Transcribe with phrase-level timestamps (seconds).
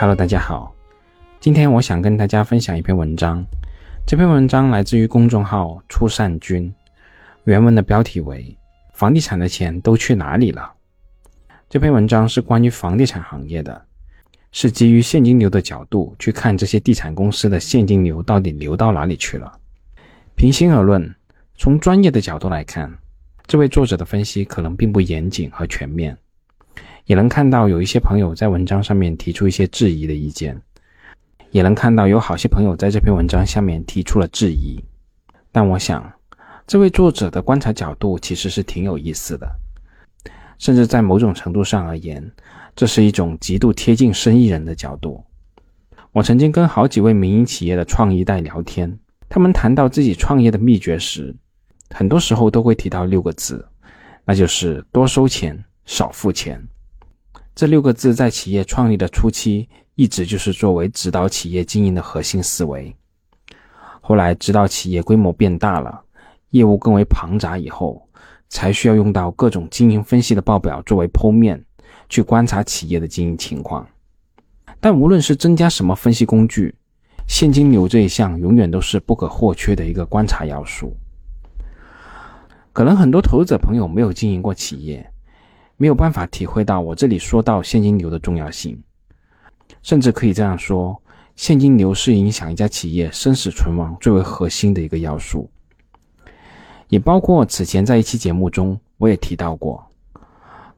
[0.00, 0.72] Hello，大家好，
[1.40, 3.44] 今天我想跟大家分享一篇文章。
[4.06, 6.72] 这篇文章来自于公众号“初善君”，
[7.42, 8.56] 原文的标题为
[8.94, 10.72] “房地产的钱都去哪里了”。
[11.68, 13.86] 这篇文章是关于房地产行业的，
[14.52, 19.52] 是基于现金流的角度去看这些地产公司的现金流到底流到哪里去了。
[20.36, 21.12] 平心而论，
[21.56, 22.88] 从专业的角度来看，
[23.48, 26.16] 这位作者的分析可能并不严谨和全面。
[27.08, 30.60] 也能看到有一些朋友在文章上面提出一些质疑的意见，
[31.50, 34.78] 也能看到有好些朋友在这篇文章下面提出了质疑。
[35.50, 36.12] 但我想，
[36.66, 39.50] 这位作者的观察角度其实是挺有意思的，
[40.58, 42.30] 甚至在某种程度上而言，
[42.76, 45.24] 这是一种极度贴近生意人的角度。
[46.12, 48.98] 我曾经跟好几位民营企业的创一代聊天，
[49.30, 51.34] 他们谈到自己创业的秘诀时，
[51.88, 53.66] 很多时候都会提到六个字，
[54.26, 56.62] 那就是多收钱，少付钱。
[57.58, 62.94] 这六个字在企业创立的初期，一直就是作为指导企业经营的核心思维。
[64.00, 66.00] 后来，直到企业规模变大了，
[66.50, 68.00] 业务更为庞杂以后，
[68.48, 71.60] 才需要用到各种经营分析的报表作为剖面，
[72.08, 73.84] 去观察企业的经营情况。
[74.78, 76.72] 但无论是增加什么分析工具，
[77.26, 80.96] 现金流这一项永远都是不可或缺的一个观察要素。
[82.72, 85.04] 可能很多投资者朋友没有经营过企业。
[85.78, 88.78] 没有办法体会到我这里说到现金流的重要性，
[89.80, 91.00] 甚至可以这样说，
[91.36, 95.48] 现金流是影响一家企业生死存亡最为核心的一个要素。
[96.88, 99.86] 也包括此前在一期节目中我也提到过，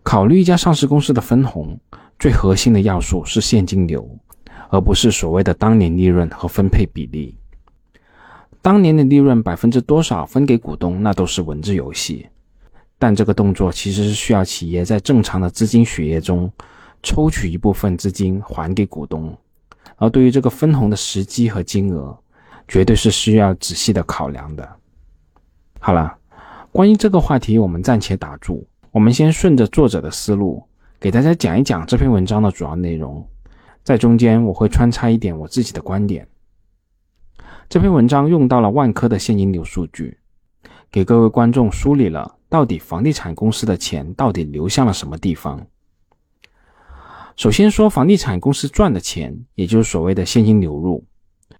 [0.03, 1.81] 考虑一家上市公司的分红，
[2.19, 4.07] 最核心的要素是现金流，
[4.69, 7.35] 而不是所谓的当年利润和分配比例。
[8.61, 12.29] 当年的利润百分之多少分给股东，那都是文字游戏。
[13.01, 16.53] 但这个动作其实是需要企业在正常的资金血液中
[17.03, 19.35] 抽取一部分资金还给股东，
[19.97, 22.15] 而对于这个分红的时机和金额，
[22.69, 24.69] 绝对是需要仔细的考量的。
[25.79, 26.15] 好了，
[26.71, 30.63] 关于这个话题，我们暂且打住，我们先顺着作者的思路，
[31.01, 33.27] 给大家讲一讲这篇文章的主要内容，
[33.83, 36.29] 在中间我会穿插一点我自己的观点。
[37.71, 40.19] 这篇文章用到了万科的现金流数据，
[40.93, 42.37] 给各位观众梳理了。
[42.51, 45.65] 到底房地产公司的钱到底流向了什么地方？
[47.37, 51.03] 首先说房地产公司赚的钱，也就是所谓的现金流入。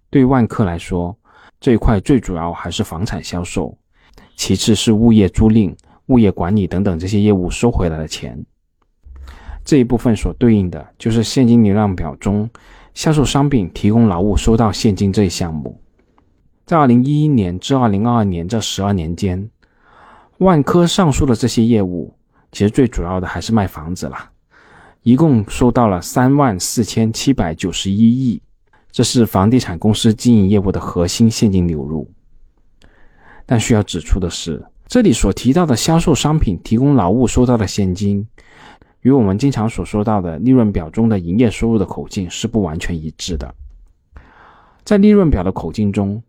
[0.09, 1.17] 对万科来说，
[1.61, 3.75] 这一块最主要还是房产销售，
[4.35, 5.73] 其次是物业租赁、
[6.07, 8.45] 物业管理等等这些业务收回来的钱。
[9.63, 12.49] 这一部分所对应的就是现金流量表中
[12.93, 15.79] 销售商品、提供劳务、收到现金这一项目。
[16.65, 19.49] 在二零一一年至二零二二年这十二年间。
[20.41, 22.11] 万科上述的这些业务，
[22.51, 24.31] 其实最主要的还是卖房子啦，
[25.03, 28.41] 一共收到了三万四千七百九十一亿，
[28.91, 32.09] 这是房地产公司经营业务的核心现金流入。
[33.45, 38.27] 但需要指出的是，这里所提到的销售商品、提供劳务收到的现金，
[39.01, 43.53] 与我们经常所说到的利润表中的营业收入的口径是不完全一致的。
[44.83, 46.19] 在利润表的口径中，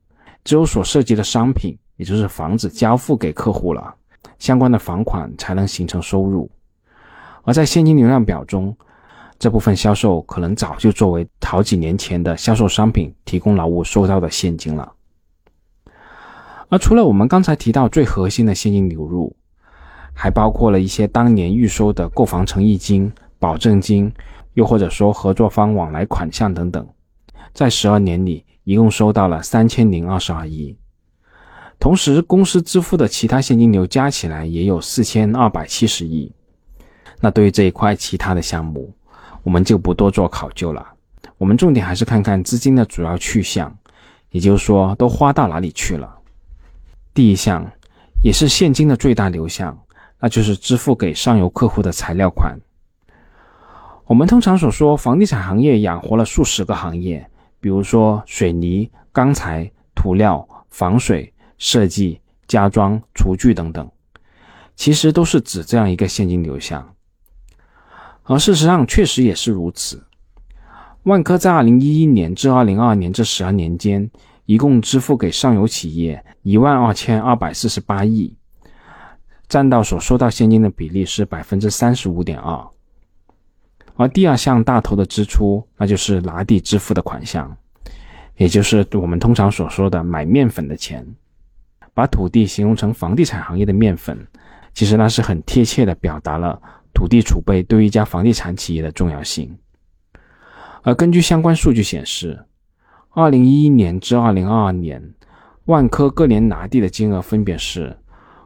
[0.45, 3.95] 只有所涉及的商品，也就是房子交付给客户了。
[4.39, 6.51] 相关的房款才能形成收入，
[7.45, 8.77] 而在现金流量表中，
[9.39, 14.93] 这部分销售可能早就作为好几年前的销售商品提供劳务收到的现金了。
[16.69, 19.37] 而除了我们刚才提到最核心的现金流入，
[20.15, 24.13] 还包括了一些当年预收的购房诚意金、保证金，
[24.55, 26.87] 又或者说合作方往来款项等等，
[27.53, 30.79] 在十二年里一共收到了三千零二十二亿。
[31.83, 36.31] 同时，公司支付的其他现金流加起来也有四千二百七十亿。
[37.19, 38.95] 那对于这一块其他的项目，
[39.43, 40.87] 我们就不多做考究了。
[41.39, 43.77] 我们重点还是看看资金的主要去向，
[44.31, 46.09] 也就是说都花到哪里去了。
[47.13, 47.69] 第一项，
[48.23, 49.77] 也是现金的最大流向，
[50.21, 52.57] 那就是支付给上游客户的材料款。
[54.05, 57.29] 我们通常所说，房地产行业养活了数十个行业，
[57.59, 61.32] 比如说水泥、钢材、涂料、防水。
[61.63, 63.89] 设计、家装、厨具等等，
[64.75, 66.93] 其实都是指这样一个现金流向。
[68.25, 70.03] 而事实上，确实也是如此。
[71.05, 74.11] 万科在二零一一年至二零二二年这十二年间，
[74.45, 78.37] 一共支付给上游企业一万二千二百四十八亿，
[79.47, 82.69] 占到所收到现金的比例是百分之三十五点二。
[83.95, 87.57] 而第二项大头的支出，那就是拿地支付的款项，
[88.37, 91.07] 也就是我们通常所说的买面粉的钱。
[91.95, 94.27] 把土地形容成房地产行业的面粉，
[94.73, 96.61] 其实那是很贴切的表达了
[96.95, 99.57] 土地储备对于一家房地产企业的重要性。
[100.83, 102.45] 而根据相关数据显示，
[103.11, 105.15] 二零一一年至二零二二年，
[105.67, 107.97] 万科各年拿地的金额分别是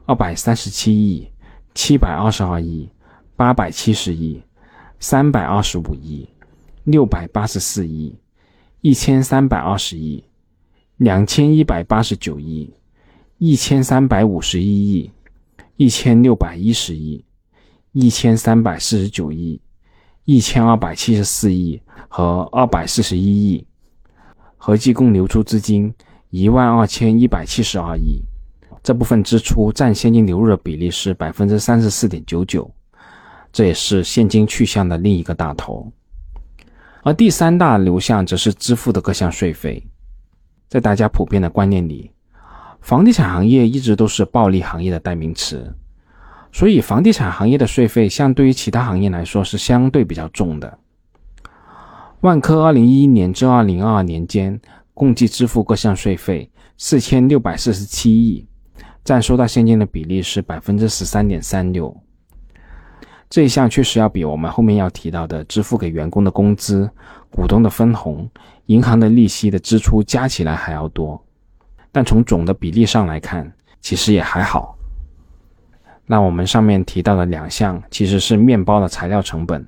[0.04, 1.30] 二百三十七亿、
[1.74, 2.90] 七百二十二亿、
[3.36, 4.42] 八百七十亿、
[4.98, 6.28] 三百二十五亿、
[6.84, 8.14] 六百八十四亿、
[8.80, 10.22] 一千三百二十亿、
[10.96, 12.70] 两千一百八十九亿、
[13.38, 15.10] 一千三百五十一亿、
[15.76, 17.24] 一千六百一十亿、
[17.92, 19.60] 一千三百四十九亿、
[20.24, 21.80] 一千二百七十四亿。
[22.08, 23.66] 和二百四十一亿，
[24.56, 25.92] 合计共流出资金
[26.30, 28.22] 一万二千一百七十二亿。
[28.82, 32.70] 这部分支出占现金流入的比例是百分之三十四点九九，
[33.52, 35.92] 这也是现金去向的另一个大头。
[37.02, 39.84] 而第三大流向则是支付的各项税费。
[40.68, 42.10] 在大家普遍的观念里，
[42.86, 45.74] 房地产行业一直都是暴利行业的代名词，
[46.52, 50.78] 所以房地产行业的税费相对于其他行业来说是相对比较重的。
[52.20, 54.60] 万科二零一一年至二零二二年间，
[54.94, 56.48] 共计支付各项税费
[56.78, 58.46] 四千六百四十七亿，
[59.02, 61.92] 占收到现金的比例是百分之十三点三六。
[63.28, 66.88] 这一项确实要比我们后面要提到的支付给员工的工资、
[67.32, 68.30] 股东的分红、
[68.66, 71.20] 银行的利息的支出加起来还要多，
[71.96, 73.50] 但从总的比例上来看，
[73.80, 74.76] 其实也还好。
[76.04, 79.66] 那我们上面提到的两项其实是面包的材料成本。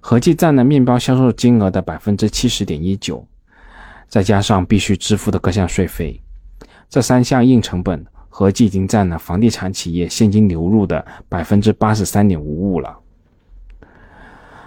[0.00, 3.26] 合计占了面包销售金额的百分之七十点一九，
[4.06, 6.20] 再加上必须支付的各项税费，
[6.90, 12.94] 这三项硬成本合计已经占了房地产企业现金流入的百分之八十三点五五了。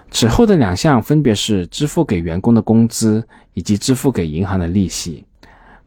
[0.09, 5.23] 此后的两项分别是支付给员工的工资以及支付给银行的利息。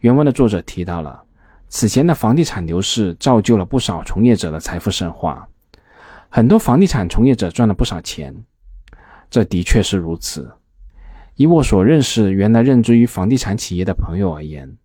[0.02, 1.22] 原文的作者提到了，
[1.68, 5.46] 此前的房地产牛市造就了不少从业者的财富神话，
[6.28, 8.34] 很多房地产从业者赚了不少钱。
[9.30, 10.50] 这的确是如此。
[11.36, 14.76] 以我所认识原来任职于房地产企业的朋友而言，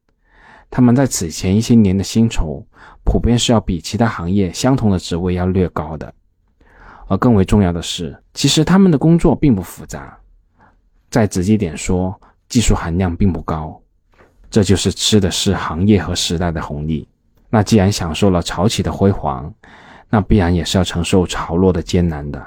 [0.69, 2.63] 他们在此前一些年的薪酬
[3.03, 6.13] 普遍是要比其他行业相同的职位要略高的。
[7.07, 10.15] 而更为重要的是，其实他们的工作并不复杂，
[11.09, 13.81] 再直接点说，技术含量并不高。
[14.49, 17.07] 这就是吃的是行业和时代的红利。
[17.49, 19.53] 那既然享受了潮起的辉煌，
[20.09, 22.45] 那必然也是要承受潮落的艰难的。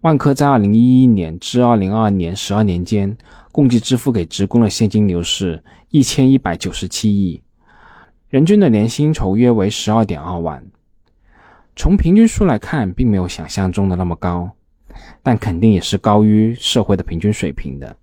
[0.00, 3.16] 万科在二零一一年至二零二二年十二年间，
[3.52, 7.40] 共计支付给职工的现金流是一千一百九十七亿，
[8.28, 10.64] 人均的年薪酬约为十二点二万。
[11.76, 14.50] 从平均数来看，并没有想象中的那么高，
[15.22, 17.96] 但肯定也是高于社会的平均水平的。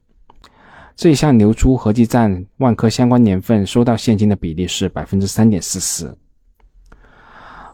[1.02, 6.18] 这项流出合计占万科相关年份收到现金的比例是百分之三点四四，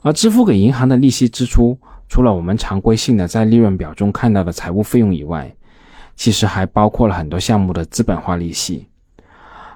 [0.03, 1.75] 而支付给银行的利息支出。
[2.07, 5.51] 除了我们常规性的在利润表中看到的财务费用以外，
[6.15, 8.87] 其实还包括了很多项目的资本化利息。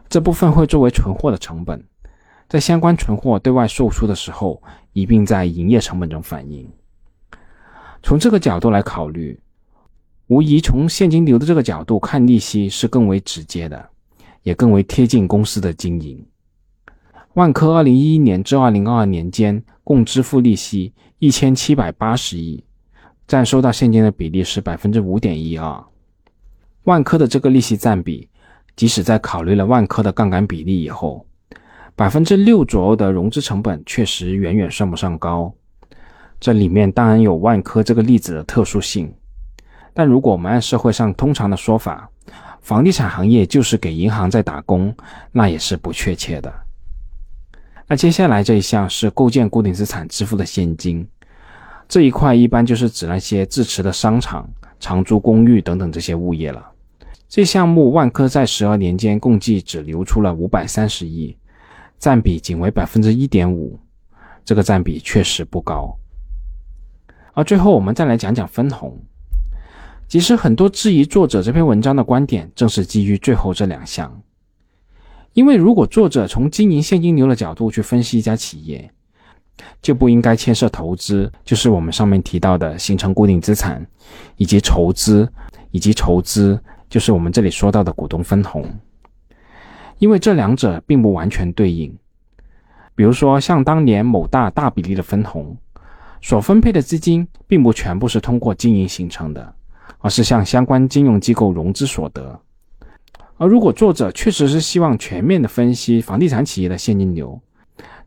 [0.07, 1.83] 这部分会作为存货的成本，
[2.47, 4.61] 在相关存货对外售出的时候，
[4.93, 6.69] 一并在营业成本中反映。
[8.03, 9.39] 从这个角度来考虑，
[10.29, 13.89] 无疑从现金流的这个角度看，利息是更为直接的，
[14.43, 16.23] 也更为贴近公司的经营。
[17.33, 22.63] 万科二零一一年至二零二二年间共支付利息一千七百八十亿，
[23.27, 25.83] 占收到现金的比例是百分之五点一二。
[26.83, 28.29] 万科的这个利息占比，
[28.75, 31.25] 即使在考虑了万科的杠杆比例以后，
[31.95, 35.51] 百分之六左右的融资成本确实远远算不上高。
[36.39, 39.11] 这里面当然有万科这个例子的特殊性，
[39.99, 42.09] 但如果我们按社会上通常的说法，
[42.61, 44.95] 房地产行业就是给银行在打工，
[45.33, 46.49] 那也是不确切的。
[47.85, 51.05] 那接下来这一项是构建固定资产支付的现金，
[51.89, 56.65] 这一块一般就是指那些自持的商场、长租公寓等等这些物业了。
[57.27, 61.37] 这项目万科在十二年间共计只流出了五百三十亿，
[61.97, 63.77] 占比仅为百分之一点五，
[64.45, 65.93] 这个占比确实不高。
[67.33, 68.97] 而最后我们再来讲讲分红，
[70.09, 74.11] 其实很多质疑作者这篇文章的观点，正是基于最后这两项。
[75.33, 78.91] 因为如果作者从经营现金流的角度去分析一家企业，
[79.83, 83.85] 就不应该牵涉投资，就是我们上面提到的形成固定资产，
[84.37, 85.31] 以及筹资，
[85.69, 88.65] 以及筹资就是我们这里说到的股东分红。
[89.99, 91.95] 因为这两者并不完全对应。
[92.95, 95.55] 比如说像当年某大大比例的分红，
[96.19, 99.53] 所分配的资金并不全部是通过经营形成的，
[99.99, 102.39] 而是向相关金融机构融资所得。
[103.37, 107.39] 而如果作者确实是希望全面的分析房地产企业的现金流，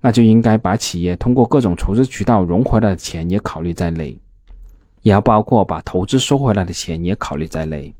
[0.01, 4.19] 那就应该把企业通过各种筹资渠道融回来的钱也考虑在内，
[5.01, 7.95] 也要包括把投资收回来的钱也考虑在内。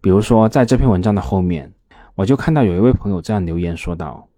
[0.00, 1.72] 比如说，在这篇文章的后面，
[2.14, 4.28] 我就看到有一位朋友这样留言说道：“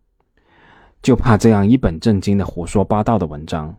[1.02, 3.76] 就怕这样一本正经的胡说八道的文章，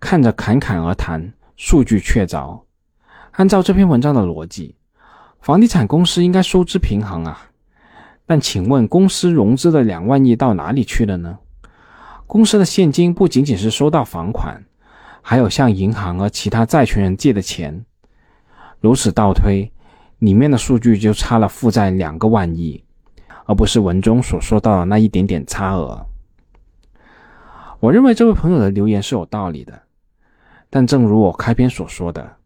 [0.00, 2.58] 看着侃侃而谈，数据确凿。
[3.36, 4.74] 按照这篇文章的逻辑，
[5.40, 7.50] 房地产公司应该收支平衡啊。
[8.26, 11.38] 但请问，公司融资的两万亿到哪里去了呢？
[12.26, 14.64] 公司的现金不仅仅是收到房款，
[15.20, 17.84] 还有向银行和其他债权人借的钱。
[18.80, 19.70] 如此倒推。”
[20.20, 22.82] 里面的数据就差了负债两个万亿，
[23.44, 26.06] 而不是文中所说到的那一点点差额。
[27.80, 29.82] 我认为这位朋友的留言是有道理的，
[30.70, 32.36] 但正如我开篇所说的，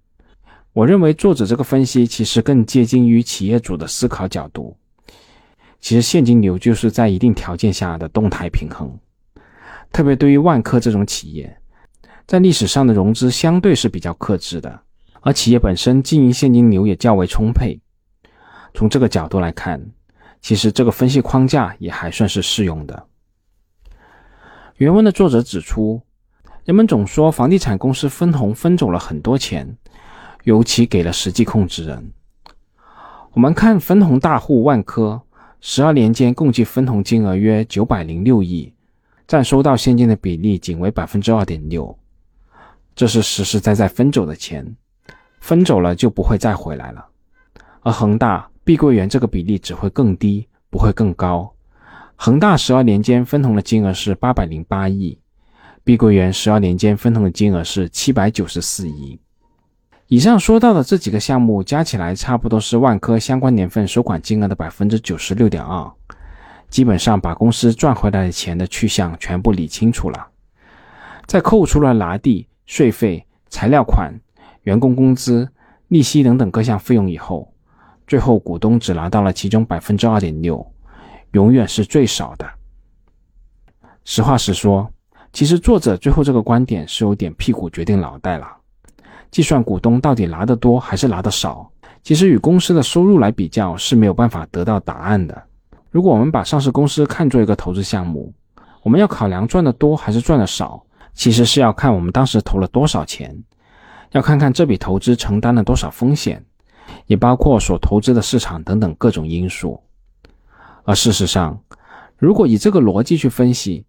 [0.78, 4.76] 我认为作者这个分析其实更接近于企业主的思考角度。
[5.80, 8.96] 其实现金流就是在一定条件下的动态平衡，
[9.90, 11.58] 特别对于万科这种企业，
[12.28, 14.80] 在历史上的融资相对是比较克制的。
[15.20, 17.80] 而企业本身经营现金流也较为充沛，
[18.72, 19.84] 从这个角度来看，
[20.40, 23.04] 其实这个分析框架也还算是适用的。
[24.76, 26.00] 原文的作者指出，
[26.64, 29.76] 人们总说房地产公司分红分走了很多钱，
[30.48, 32.10] 尤其给了实际控制人。
[33.32, 35.20] 我们看分红大户万科，
[35.60, 38.72] 十二年间共计分红金额约九百零六亿，
[39.26, 41.94] 占收到现金的比例仅为百分之二点六，
[42.96, 44.74] 这是实实在在分走的钱。
[45.38, 47.06] 分走了就不会再回来了，
[47.82, 51.52] 而恒大、碧桂园这个比例只会更低，不会更高。
[52.16, 55.18] 恒大十二年间分红的金额是八百零八亿，
[55.84, 59.20] 碧桂园十二年间分红的金额是七百九十四亿。
[60.08, 65.90] 以上说到的这几个项目加起来，差不多是万科相关年份收款金额的百分之九十六点二，
[66.70, 70.28] 基本上把公司赚回来的钱的去向全部理清楚了，
[71.26, 74.12] 再扣除了拿地、税费、材料款。
[74.64, 75.48] 员工工资、
[75.86, 77.50] 利息等等各项费用以后，
[78.06, 80.66] 最后股东只拿到了其中百分之二点六，
[81.32, 82.46] 永远是最少的。
[84.04, 84.92] 实话实说，
[85.32, 88.57] 其实作者最后这个观点是有点屁股决定脑袋了。
[89.30, 91.70] 计算股东到底拿得多还是拿得少，
[92.02, 95.42] 其实与公司的收入来比较是没有办法得到答案的。
[95.90, 98.32] 如果我们把上市公司看作一个投资项目，
[98.82, 100.82] 我们要考量赚得多还是赚得少，
[101.14, 103.36] 其实是要看我们当时投了多少钱。
[104.12, 106.42] 要看看这笔投资承担了多少风险，
[107.06, 109.82] 也包括所投资的市场等等各种因素。
[110.84, 111.60] 而事实上，
[112.16, 113.84] 如果以这个逻辑去分析，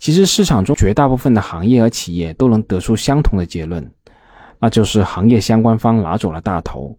[0.00, 3.88] 其实市场中绝大部分的行业和企业都能得出相同的结论，
[4.60, 6.96] 那就是行业相关方拿走了大头，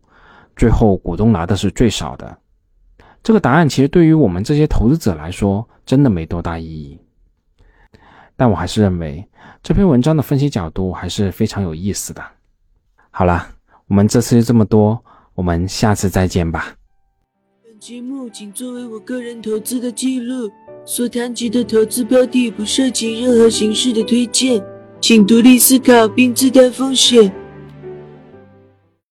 [0.55, 2.37] 最后股东拿的是最少的。
[3.23, 6.99] 这个答案其实对于我们这些投资者来说，真的没多大意义。
[8.35, 9.23] 但我还是认为
[9.61, 12.23] 这篇文章的分析角度还是非常有意思的。
[13.11, 13.47] 好了，
[13.87, 14.99] 我们这次就这么多，
[15.35, 16.73] 我们下次再见吧。
[17.63, 20.49] 本节目仅作为我个人投资的记录，
[20.83, 24.63] 所谈及的投资标的不涉及任何形式的推荐，
[24.99, 27.31] 请独立思考并自担风险。